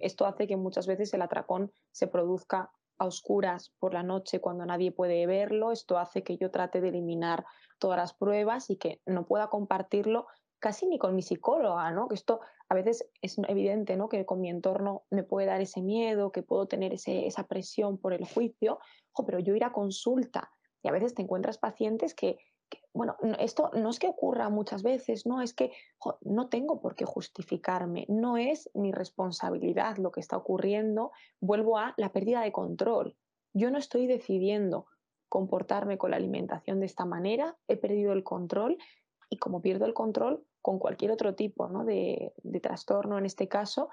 [0.00, 4.64] Esto hace que muchas veces el atracón se produzca a oscuras por la noche cuando
[4.64, 5.72] nadie puede verlo.
[5.72, 7.44] Esto hace que yo trate de eliminar
[7.78, 10.26] todas las pruebas y que no pueda compartirlo
[10.64, 12.08] casi ni con mi psicóloga, ¿no?
[12.08, 14.08] Que esto a veces es evidente, ¿no?
[14.08, 18.14] Que con mi entorno me puede dar ese miedo, que puedo tener esa presión por
[18.14, 18.78] el juicio,
[19.26, 20.50] pero yo ir a consulta
[20.82, 22.38] y a veces te encuentras pacientes que,
[22.94, 25.70] bueno, esto no es que ocurra muchas veces, no, es que
[26.22, 31.92] no tengo por qué justificarme, no es mi responsabilidad lo que está ocurriendo, vuelvo a
[31.98, 33.18] la pérdida de control.
[33.52, 34.86] Yo no estoy decidiendo
[35.28, 38.78] comportarme con la alimentación de esta manera, he perdido el control
[39.28, 43.90] y como pierdo el control, con cualquier otro tipo de, trastorno en este caso.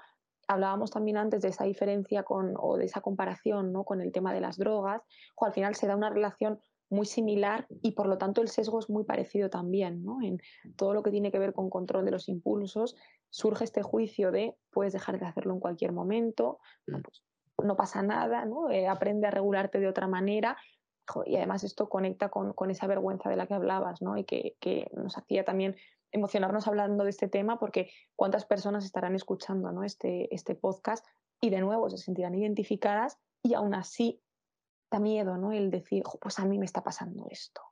[0.48, 3.84] Hablábamos también antes de esa diferencia con, o de esa comparación ¿no?
[3.84, 5.02] con el tema de las drogas.
[5.36, 6.58] O al final se da una relación
[6.88, 10.02] muy similar y por lo tanto el sesgo es muy parecido también.
[10.02, 10.22] ¿no?
[10.22, 10.40] En
[10.74, 12.96] todo lo que tiene que ver con control de los impulsos,
[13.28, 17.02] surge este juicio de puedes dejar de hacerlo en cualquier momento, no, mm.
[17.02, 17.22] pues,
[17.62, 18.70] no pasa nada, ¿no?
[18.70, 20.56] Eh, aprende a regularte de otra manera.
[21.26, 24.16] Y además esto conecta con, con, esa vergüenza de la que hablabas, ¿no?
[24.16, 25.76] Y que, que nos hacía también
[26.12, 29.82] emocionarnos hablando de este tema porque cuántas personas estarán escuchando ¿no?
[29.82, 31.04] este, este podcast
[31.40, 34.22] y de nuevo se sentirán identificadas y aún así
[34.90, 35.52] da miedo ¿no?
[35.52, 37.62] el decir, pues a mí me está pasando esto.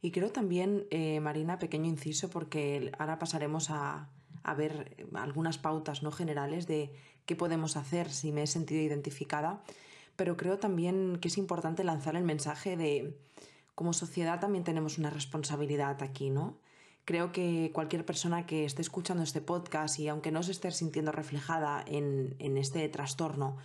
[0.00, 4.10] Y creo también, eh, Marina, pequeño inciso, porque ahora pasaremos a,
[4.44, 6.92] a, ver algunas pautas no generales de
[7.24, 9.64] qué podemos hacer si me he sentido identificada,
[10.16, 13.18] pero creo también que es importante lanzar el mensaje de
[13.74, 16.58] como sociedad también tenemos una responsabilidad aquí, ¿no?
[17.06, 21.12] creo que cualquier persona que esté escuchando este podcast y aunque no se esté sintiendo
[21.12, 23.56] reflejada en, en este trastorno,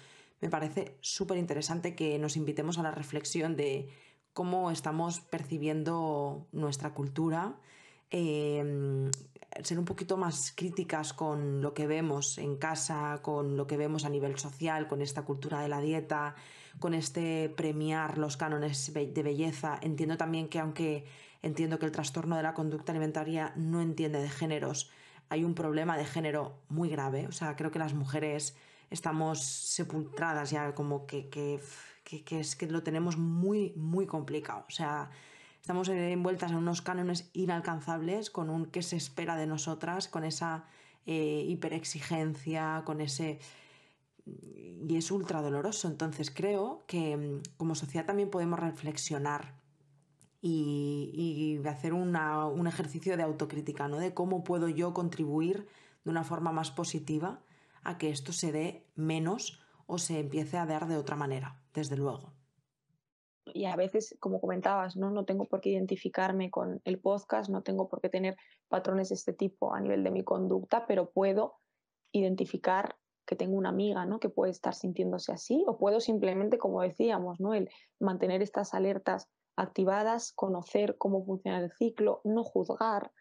[0.41, 3.89] me parece súper interesante que nos invitemos a la reflexión de
[4.33, 7.55] cómo estamos percibiendo nuestra cultura,
[8.11, 9.09] em,
[9.63, 14.05] ser un poquito más críticas con lo que vemos en casa, con lo que vemos
[14.05, 16.35] a nivel social, con esta cultura de la dieta,
[16.79, 19.77] con este premiar los cánones de belleza.
[19.81, 21.05] Entiendo también que aunque
[21.41, 24.89] entiendo que el trastorno de la conducta alimentaria no entiende de géneros,
[25.29, 27.27] hay un problema de género muy grave.
[27.27, 28.55] O sea, creo que las mujeres
[28.89, 31.59] estamos sepultadas ya como que, que
[32.03, 34.65] que, es que lo tenemos muy, muy complicado.
[34.67, 35.09] O sea,
[35.61, 40.65] estamos envueltas en unos cánones inalcanzables con un qué se espera de nosotras, con esa
[41.05, 43.39] eh, hiperexigencia, con ese...
[44.25, 45.87] Y es ultra doloroso.
[45.87, 49.53] Entonces creo que mm, como sociedad también podemos reflexionar
[50.41, 53.97] y, y hacer una, un ejercicio de autocrítica, ¿no?
[53.97, 55.67] De cómo puedo yo contribuir
[56.03, 57.39] de una forma más positiva
[57.83, 61.97] a que esto se dé menos o se empiece a dar de otra manera, desde
[61.97, 62.33] luego.
[63.53, 65.11] Y a veces, como comentabas, ¿no?
[65.11, 68.37] no tengo por qué identificarme con el podcast, no tengo por qué tener
[68.67, 71.55] patrones de este tipo a nivel de mi conducta, pero puedo
[72.11, 74.19] identificar que tengo una amiga ¿no?
[74.19, 77.53] que puede estar sintiéndose así, o puedo simplemente, como decíamos, ¿no?
[77.53, 83.11] el mantener estas alertas activadas, conocer cómo funciona el ciclo, no juzgar,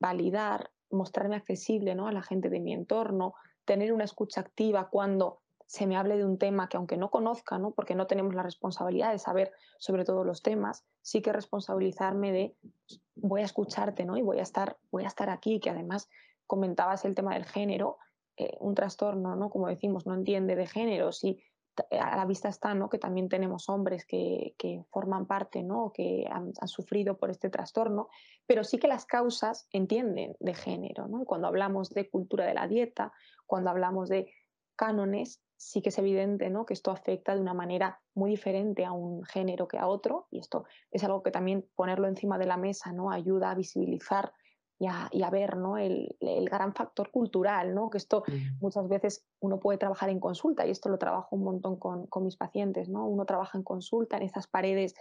[0.00, 2.06] validar, mostrarme accesible ¿no?
[2.06, 6.24] a la gente de mi entorno, tener una escucha activa cuando se me hable de
[6.24, 7.72] un tema que aunque no conozca, ¿no?
[7.72, 12.56] porque no tenemos la responsabilidad de saber sobre todos los temas, sí que responsabilizarme de
[12.60, 14.16] pues, voy a escucharte ¿no?
[14.16, 16.08] y voy a, estar, voy a estar aquí, que además
[16.46, 17.98] comentabas el tema del género,
[18.36, 19.50] eh, un trastorno, ¿no?
[19.50, 21.42] como decimos, no entiende de género, y
[21.90, 22.88] a la vista está ¿no?
[22.88, 25.90] que también tenemos hombres que, que forman parte, ¿no?
[25.92, 28.08] que han, han, sufrido por este trastorno,
[28.46, 31.08] pero sí que las causas entienden de género.
[31.08, 31.24] ¿no?
[31.24, 33.12] Cuando hablamos de cultura de la dieta,
[33.46, 34.32] cuando hablamos de
[34.76, 36.66] cánones, sí que es evidente ¿no?
[36.66, 40.38] que esto afecta de una manera muy diferente a un género que a otro, y
[40.38, 43.10] esto es algo que también ponerlo encima de la mesa ¿no?
[43.10, 44.32] ayuda a visibilizar
[44.78, 45.78] y a, ver ¿no?
[45.78, 47.88] el, gran factor cultural, ¿no?
[47.88, 48.24] que esto
[48.60, 52.24] muchas veces uno puede trabajar en consulta, y esto lo trabajo un montón con, con
[52.24, 53.06] mis pacientes, ¿no?
[53.06, 54.94] uno trabaja en consulta, en estas paredes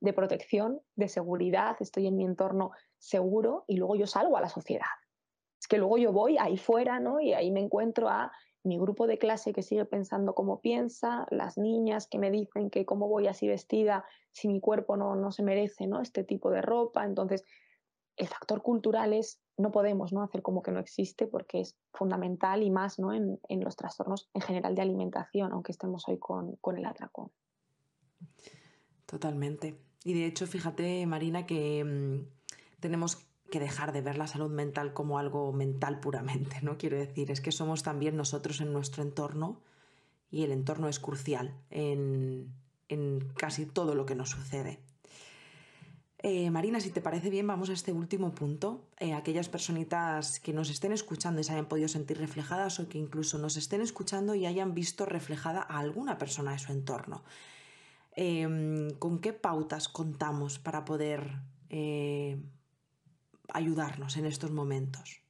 [0.00, 4.48] de protección, de seguridad, estoy en mi entorno seguro y luego yo salgo a la
[4.48, 4.84] sociedad.
[5.60, 7.20] Es que luego yo voy ahí fuera ¿no?
[7.20, 8.32] y ahí me encuentro a
[8.64, 12.84] mi grupo de clase que sigue pensando como piensa, las niñas que me dicen que
[12.84, 16.00] cómo voy así vestida si mi cuerpo no, no se merece ¿no?
[16.00, 17.04] este tipo de ropa.
[17.04, 17.44] Entonces,
[18.16, 20.22] el factor cultural es, no podemos ¿no?
[20.22, 23.12] hacer como que no existe porque es fundamental y más ¿no?
[23.12, 27.30] en, en los trastornos en general de alimentación, aunque estemos hoy con, con el atracón.
[29.06, 29.76] Totalmente.
[30.04, 32.26] Y de hecho, fíjate, Marina, que mmm,
[32.80, 33.16] tenemos
[33.52, 36.78] que dejar de ver la salud mental como algo mental puramente, ¿no?
[36.78, 39.60] Quiero decir, es que somos también nosotros en nuestro entorno
[40.30, 42.50] y el entorno es crucial en,
[42.88, 44.80] en casi todo lo que nos sucede.
[46.24, 48.88] Eh, Marina, si te parece bien, vamos a este último punto.
[48.98, 52.96] Eh, aquellas personitas que nos estén escuchando y se hayan podido sentir reflejadas o que
[52.96, 57.22] incluso nos estén escuchando y hayan visto reflejada a alguna persona de su entorno.
[58.16, 61.42] Eh, ¿Con qué pautas contamos para poder
[63.52, 65.22] ayudarnos en estos momentos?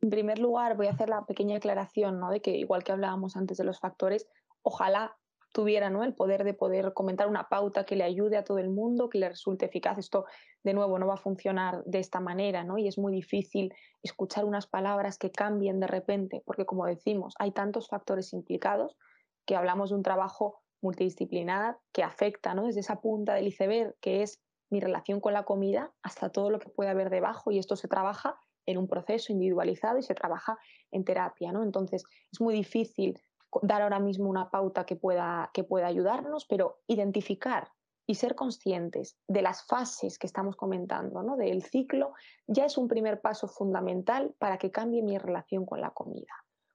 [0.00, 2.30] En primer lugar, voy a hacer la pequeña aclaración, ¿no?
[2.30, 4.26] De que igual que hablábamos antes de los factores,
[4.62, 5.16] ojalá
[5.52, 6.02] tuviera ¿no?
[6.02, 9.18] el poder de poder comentar una pauta que le ayude a todo el mundo, que
[9.18, 9.98] le resulte eficaz.
[9.98, 10.24] Esto,
[10.64, 12.78] de nuevo, no va a funcionar de esta manera, ¿no?
[12.78, 17.52] Y es muy difícil escuchar unas palabras que cambien de repente, porque como decimos, hay
[17.52, 18.96] tantos factores implicados
[19.44, 22.66] que hablamos de un trabajo multidisciplinar que afecta, ¿no?
[22.66, 24.40] Desde esa punta del iceberg que es
[24.72, 27.88] mi relación con la comida hasta todo lo que puede haber debajo y esto se
[27.88, 30.58] trabaja en un proceso individualizado y se trabaja
[30.90, 31.62] en terapia, ¿no?
[31.62, 33.20] Entonces es muy difícil
[33.60, 37.68] dar ahora mismo una pauta que pueda, que pueda ayudarnos, pero identificar
[38.06, 41.36] y ser conscientes de las fases que estamos comentando, ¿no?
[41.36, 42.14] del ciclo,
[42.46, 46.32] ya es un primer paso fundamental para que cambie mi relación con la comida.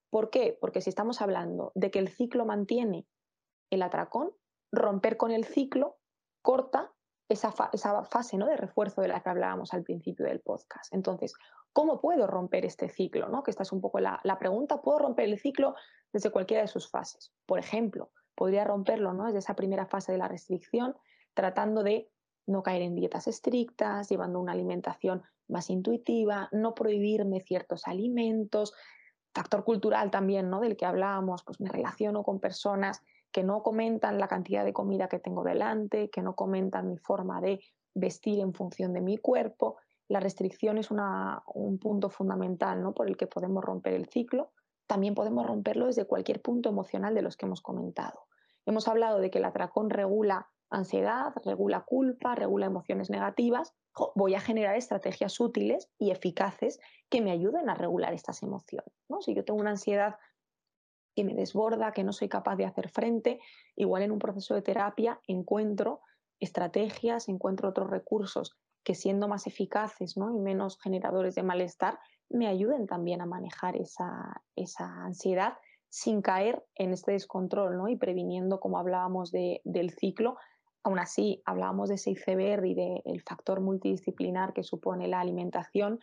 [0.10, 0.58] ¿Por qué?
[0.60, 3.08] Porque si estamos hablando de que el ciclo mantiene
[3.70, 4.32] el atracón,
[4.72, 5.98] romper con el ciclo
[6.42, 6.94] corta
[7.30, 8.46] esa, esa fase ¿no?
[8.48, 10.94] de refuerzo de la que hablábamos al principio del podcast.
[10.94, 11.34] Entonces,
[11.74, 13.30] ¿cómo puedo romper este ciclo?
[13.30, 13.44] ¿no?
[13.44, 14.82] Que esta es un poco la, la, pregunta.
[14.82, 15.76] ¿Puedo romper el ciclo
[16.13, 17.34] desde cualquiera de sus fases?
[17.46, 19.26] Por ejemplo, podría romperlo ¿no?
[19.26, 20.96] desde esa primera fase de la restricción,
[21.34, 22.10] tratando de
[22.46, 28.74] no caer en dietas estrictas, llevando una alimentación más intuitiva, no prohibirme ciertos alimentos,
[29.34, 30.62] factor cultural también, ¿no?
[30.62, 35.08] Del que hablábamos, pues me relaciono con personas que no comentan la cantidad de comida
[35.08, 37.60] que tengo delante, que no comentan mi forma de
[37.94, 39.78] vestir en función de mi cuerpo.
[40.10, 42.94] la restricción es un punto fundamental ¿no?
[42.94, 44.52] por el que podemos romper el ciclo.
[44.88, 48.28] También podemos romperlo desde cualquier punto emocional de los que hemos comentado.
[48.66, 53.74] Hemos hablado de que el atracón regula ansiedad, regula culpa, regula emociones negativas.
[54.16, 58.94] voy a generar estrategias útiles y eficaces que me ayuden a regular estas emociones.
[59.10, 59.22] ¿no?
[59.22, 60.16] Si yo tengo una ansiedad
[61.18, 63.40] que me desborda, que no soy capaz de hacer frente,
[63.76, 66.02] igual en un proceso de terapia encuentro
[66.40, 70.32] estrategias, encuentro otros recursos que siendo más eficaces ¿no?
[70.32, 71.98] y menos generadores de malestar,
[72.30, 74.44] me ayuden también a manejar esa,
[75.04, 75.58] ansiedad
[75.90, 77.90] sin caer en este descontrol ¿no?
[77.90, 80.38] y previniendo, como hablábamos del ciclo.
[80.84, 86.00] Aún así, hablábamos de ese iceberg y del factor multidisciplinar que supone la alimentación.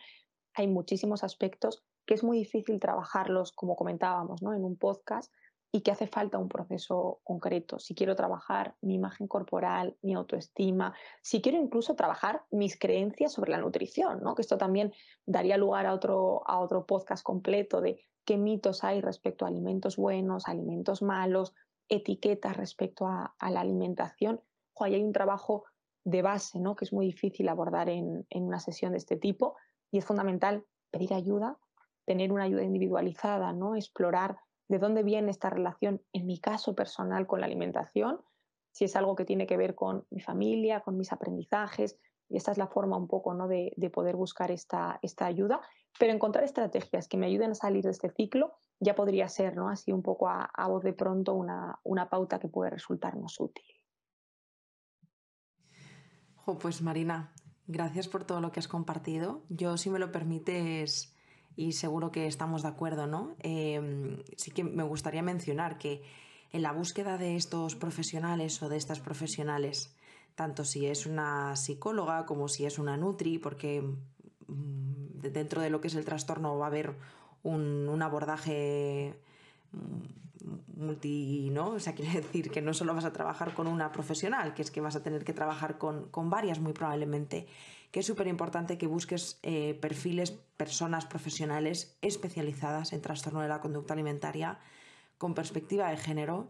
[0.55, 4.53] Hay muchísimos aspectos que es muy difícil trabajarlos, como comentábamos, ¿no?
[4.53, 5.31] en un podcast,
[5.75, 7.79] y que hace falta un proceso concreto.
[7.79, 13.51] Si quiero trabajar mi imagen corporal, mi autoestima, si quiero incluso trabajar mis creencias sobre
[13.51, 14.35] la nutrición, ¿no?
[14.35, 14.93] que esto también
[15.25, 19.97] daría lugar a otro, a otro podcast completo de qué mitos hay respecto a alimentos
[19.97, 21.53] buenos, alimentos malos,
[21.89, 24.41] etiquetas respecto a, la alimentación.
[24.79, 25.65] ahí hay un trabajo
[26.05, 26.77] de base ¿no?
[26.77, 29.57] que es muy difícil abordar en, en una sesión de este tipo
[29.91, 31.57] y es fundamental pedir ayuda,
[32.05, 33.75] tener una ayuda individualizada, ¿no?
[33.75, 34.37] explorar
[34.67, 38.21] de dónde viene esta relación, en mi caso personal, con la alimentación,
[38.71, 41.97] si es algo que tiene que ver con mi familia, con mis aprendizajes,
[42.29, 43.47] y esta es la forma un poco ¿no?
[43.47, 45.61] de, poder buscar esta, esta ayuda,
[45.99, 49.69] pero encontrar estrategias que me ayuden a salir de este ciclo ya podría ser, ¿no?
[49.69, 53.65] Así un poco a, voz de pronto una, una pauta que puede resultarnos útil.
[56.59, 57.33] pues Marina,
[57.67, 59.45] gracias por todo lo que has compartido.
[59.49, 61.14] Yo, si me lo permites,
[61.55, 63.35] y seguro que estamos de acuerdo, ¿no?
[63.39, 66.03] Em, sí que me gustaría mencionar que
[66.51, 69.95] en la búsqueda de estos profesionales o de estas profesionales,
[70.35, 75.81] tanto si es una psicóloga como si es una nutri, porque mm, dentro de lo
[75.81, 76.95] que es el trastorno va a haber
[77.43, 79.19] un, abordaje
[79.71, 81.69] mm, multi, ¿no?
[81.69, 84.71] O sea, quiere decir que no solo vas a trabajar con una profesional, que es
[84.71, 87.47] que vas a tener que trabajar con, con varias muy probablemente
[87.95, 93.61] que es súper importante que busques eh, perfiles, personas profesionales especializadas en trastorno de la
[93.61, 94.59] conducta alimentaria
[95.17, 96.49] con perspectiva de género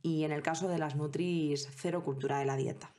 [0.00, 2.94] y en el caso de las Nutris, cero cultura de la dieta.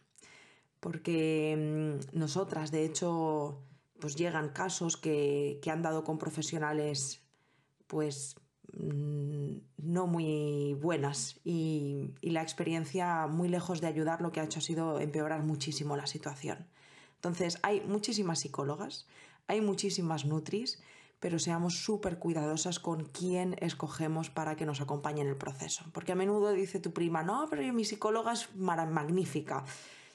[0.80, 3.64] Porque mm, nosotras, de hecho,
[4.00, 7.24] pues llegan casos que, han dado con profesionales
[7.88, 8.36] pues
[8.74, 14.44] mm, no muy buenas y, y, la experiencia muy lejos de ayudar lo que ha
[14.44, 16.68] hecho ha sido empeorar muchísimo la situación.
[17.18, 19.08] Entonces, hay muchísimas psicólogas,
[19.48, 20.82] hay muchísimas nutris,
[21.20, 25.84] pero seamos súper cuidadosas con quién escogemos para que nos acompañe en el proceso.
[25.94, 29.64] Porque a menudo dice tu prima, no, pero mi psicóloga es magnífica.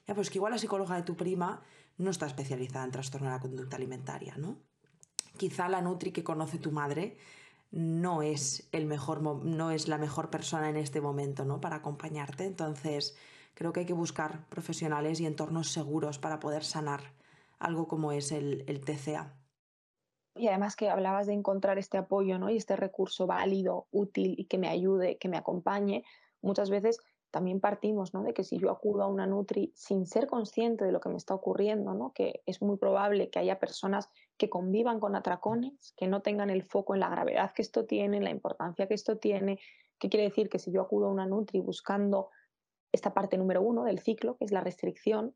[0.07, 1.63] Ya, pues que igual la psicóloga de tu prima
[1.99, 4.59] no está especializada en trastorno de la conducta alimentaria, ¿no?
[5.37, 7.17] Quizá la nutri que conoce tu madre
[7.71, 11.61] no es el mejor no es la mejor persona en este momento, ¿no?
[11.61, 12.45] Para acompañarte.
[12.45, 13.17] Entonces,
[13.55, 17.01] creo que hay que buscar profesionales y entornos seguros para poder sanar
[17.59, 19.37] algo como es el, TCA.
[20.35, 22.51] Y además que hablabas de encontrar este apoyo ¿no?
[22.51, 26.05] y este recurso válido, útil y que me ayude, que me acompañe,
[26.41, 26.99] muchas veces
[27.31, 28.23] también partimos ¿no?
[28.23, 31.17] de que si yo acudo a una Nutri sin ser consciente de lo que me
[31.17, 32.13] está ocurriendo, ¿no?
[32.13, 36.63] que es muy probable que haya personas que convivan con atracones, que no tengan el
[36.63, 39.61] foco en la gravedad que esto tiene, en la importancia que esto tiene.
[39.99, 40.49] ¿Qué quiere decir?
[40.49, 42.29] Que si yo acudo a una Nutri buscando
[42.93, 45.35] esta parte número uno del ciclo, que es la restricción,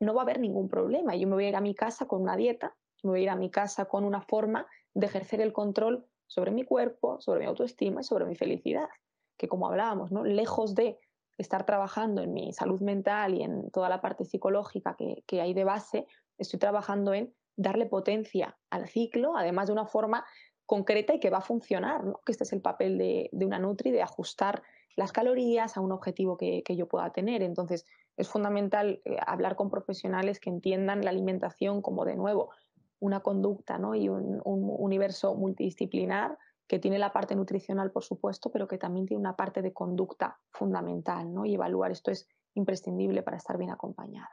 [0.00, 1.14] no va a haber ningún problema.
[1.14, 3.30] Yo me voy a ir a mi casa con una dieta, me voy a ir
[3.30, 7.46] a mi casa con una forma de ejercer el control sobre mi cuerpo, sobre mi
[7.46, 8.88] autoestima y sobre mi felicidad.
[9.36, 10.24] Que como hablábamos, ¿no?
[10.24, 10.98] lejos de
[11.38, 15.64] estar trabajando en mi salud mental y en toda la parte psicológica que, hay de
[15.64, 16.06] base,
[16.38, 20.24] estoy trabajando en darle potencia al ciclo, además de una forma
[20.66, 22.20] concreta y que va a funcionar, ¿no?
[22.24, 24.62] que este es el papel de, de una Nutri, de ajustar
[24.96, 27.42] las calorías a un objetivo que, yo pueda tener.
[27.42, 32.50] Entonces, es fundamental eh, hablar con profesionales que entiendan la alimentación como, de nuevo,
[32.98, 33.94] una conducta ¿no?
[33.94, 39.20] y un, universo multidisciplinar que tiene la parte nutricional, por supuesto, pero que también tiene
[39.20, 41.44] una parte de conducta fundamental, ¿no?
[41.44, 44.30] Y evaluar esto es imprescindible para estar bien acompañada.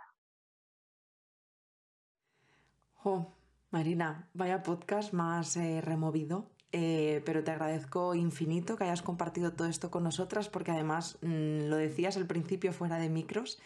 [3.71, 6.51] Marina, vaya podcast más eh, removido.
[6.73, 11.69] Eh, pero te agradezco infinito que hayas compartido todo esto con nosotras porque además mm,
[11.69, 13.57] lo decías al principio fuera de micros,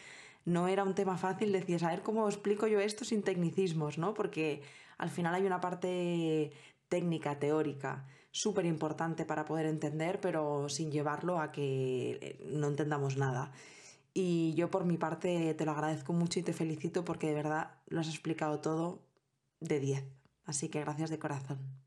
[0.45, 4.13] no era un tema fácil, decías, a ver cómo explico yo esto sin tecnicismos, ¿no?
[4.13, 4.61] Porque
[4.97, 6.51] al final hay una parte
[6.89, 13.17] técnica, teórica, súper importante para poder entender, pero sin llevarlo a que eh, no entendamos
[13.17, 13.51] nada.
[14.13, 17.71] Y yo por mi parte te lo agradezco mucho y te felicito porque de verdad
[17.87, 19.01] lo has explicado todo
[19.59, 20.03] de 10.
[20.45, 21.80] Así que gracias de corazón.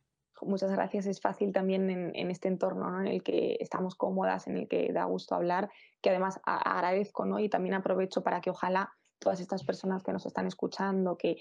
[0.45, 1.07] Muchas gracias.
[1.07, 5.05] Es fácil también en, este entorno en el que estamos cómodas, en el que da
[5.05, 5.71] gusto hablar,
[6.01, 7.39] que además agradezco ¿no?
[7.39, 11.39] y también aprovecho para que ojalá todas estas personas que nos están escuchando, que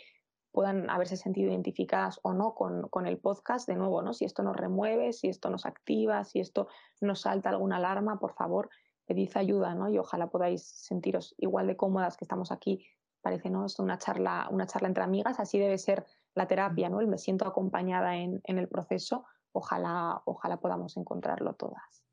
[0.51, 4.13] puedan haberse sentido identificadas o no con, el podcast, de nuevo, ¿no?
[4.13, 6.67] si esto nos remueve, si esto nos activa, si esto
[7.01, 8.69] nos salta alguna alarma, por favor,
[9.05, 9.89] pedid ayuda ¿no?
[9.89, 12.85] y ojalá podáis sentiros igual de cómodas que estamos aquí.
[13.21, 13.65] Parece ¿no?
[13.65, 16.99] Esto una charla, una charla entre amigas, así debe ser la terapia, ¿no?
[16.99, 19.25] el me siento acompañada en, en el proceso.
[19.51, 22.03] Ojalá, ojalá podamos encontrarlo todas.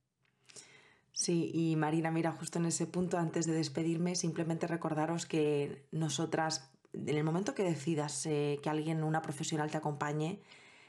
[1.13, 6.71] Sí, y Marina, mira, justo en ese punto, antes de despedirme, simplemente recordaros que nosotras,
[6.95, 10.41] en el momento que decidas eh, que alguien, una profesional, te acompañe,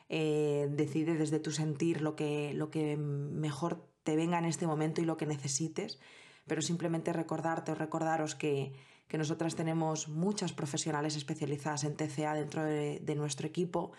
[0.08, 5.02] eh, decide desde tu sentir lo que, lo que mejor te venga en este momento
[5.02, 6.00] y lo que necesites,
[6.48, 8.74] pero simplemente recordarte o recordaros que,
[9.12, 13.92] que nosotras tenemos muchas profesionales especializadas en TCA dentro de, nuestro equipo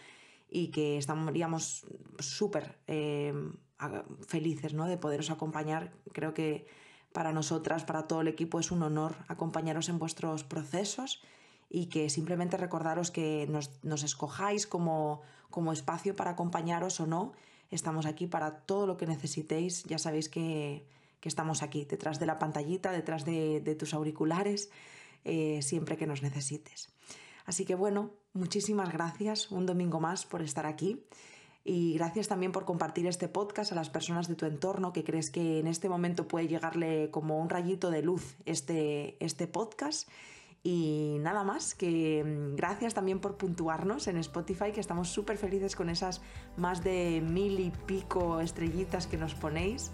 [0.49, 1.85] y que estaríamos
[2.19, 3.35] súper eh,
[4.27, 4.87] felices ¿no?
[4.87, 5.93] de poderos acompañar.
[6.15, 6.67] Creo que
[7.13, 11.23] para nosotras, para todo el equipo, es un honor acompañaros en vuestros procesos
[11.69, 17.33] y que simplemente recordaros que nos, nos escojáis como, como espacio para acompañaros o no
[17.73, 19.83] Estamos aquí para todo lo que necesitéis.
[19.85, 20.85] Ya sabéis que,
[21.23, 24.71] estamos aquí, detrás de la pantallita, detrás de, tus auriculares,
[25.25, 26.89] eh, siempre que nos necesites.
[27.45, 31.05] Así que bueno, muchísimas gracias un domingo más por estar aquí.
[31.65, 35.31] Y gracias también por compartir este podcast a las personas de tu entorno que crees
[35.31, 40.09] que en este momento puede llegarle como un rayito de luz este, este podcast
[40.65, 45.75] y nada más, que mm, gracias también por puntuarnos en Spotify, que estamos súper felices
[45.75, 46.23] con esas
[46.57, 49.91] más de mil y pico estrellitas que nos ponéis.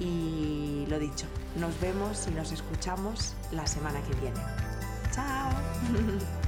[0.00, 1.26] Y lo dicho,
[1.56, 4.40] nos vemos y nos escuchamos la semana que viene.
[5.12, 5.50] ¡Chao!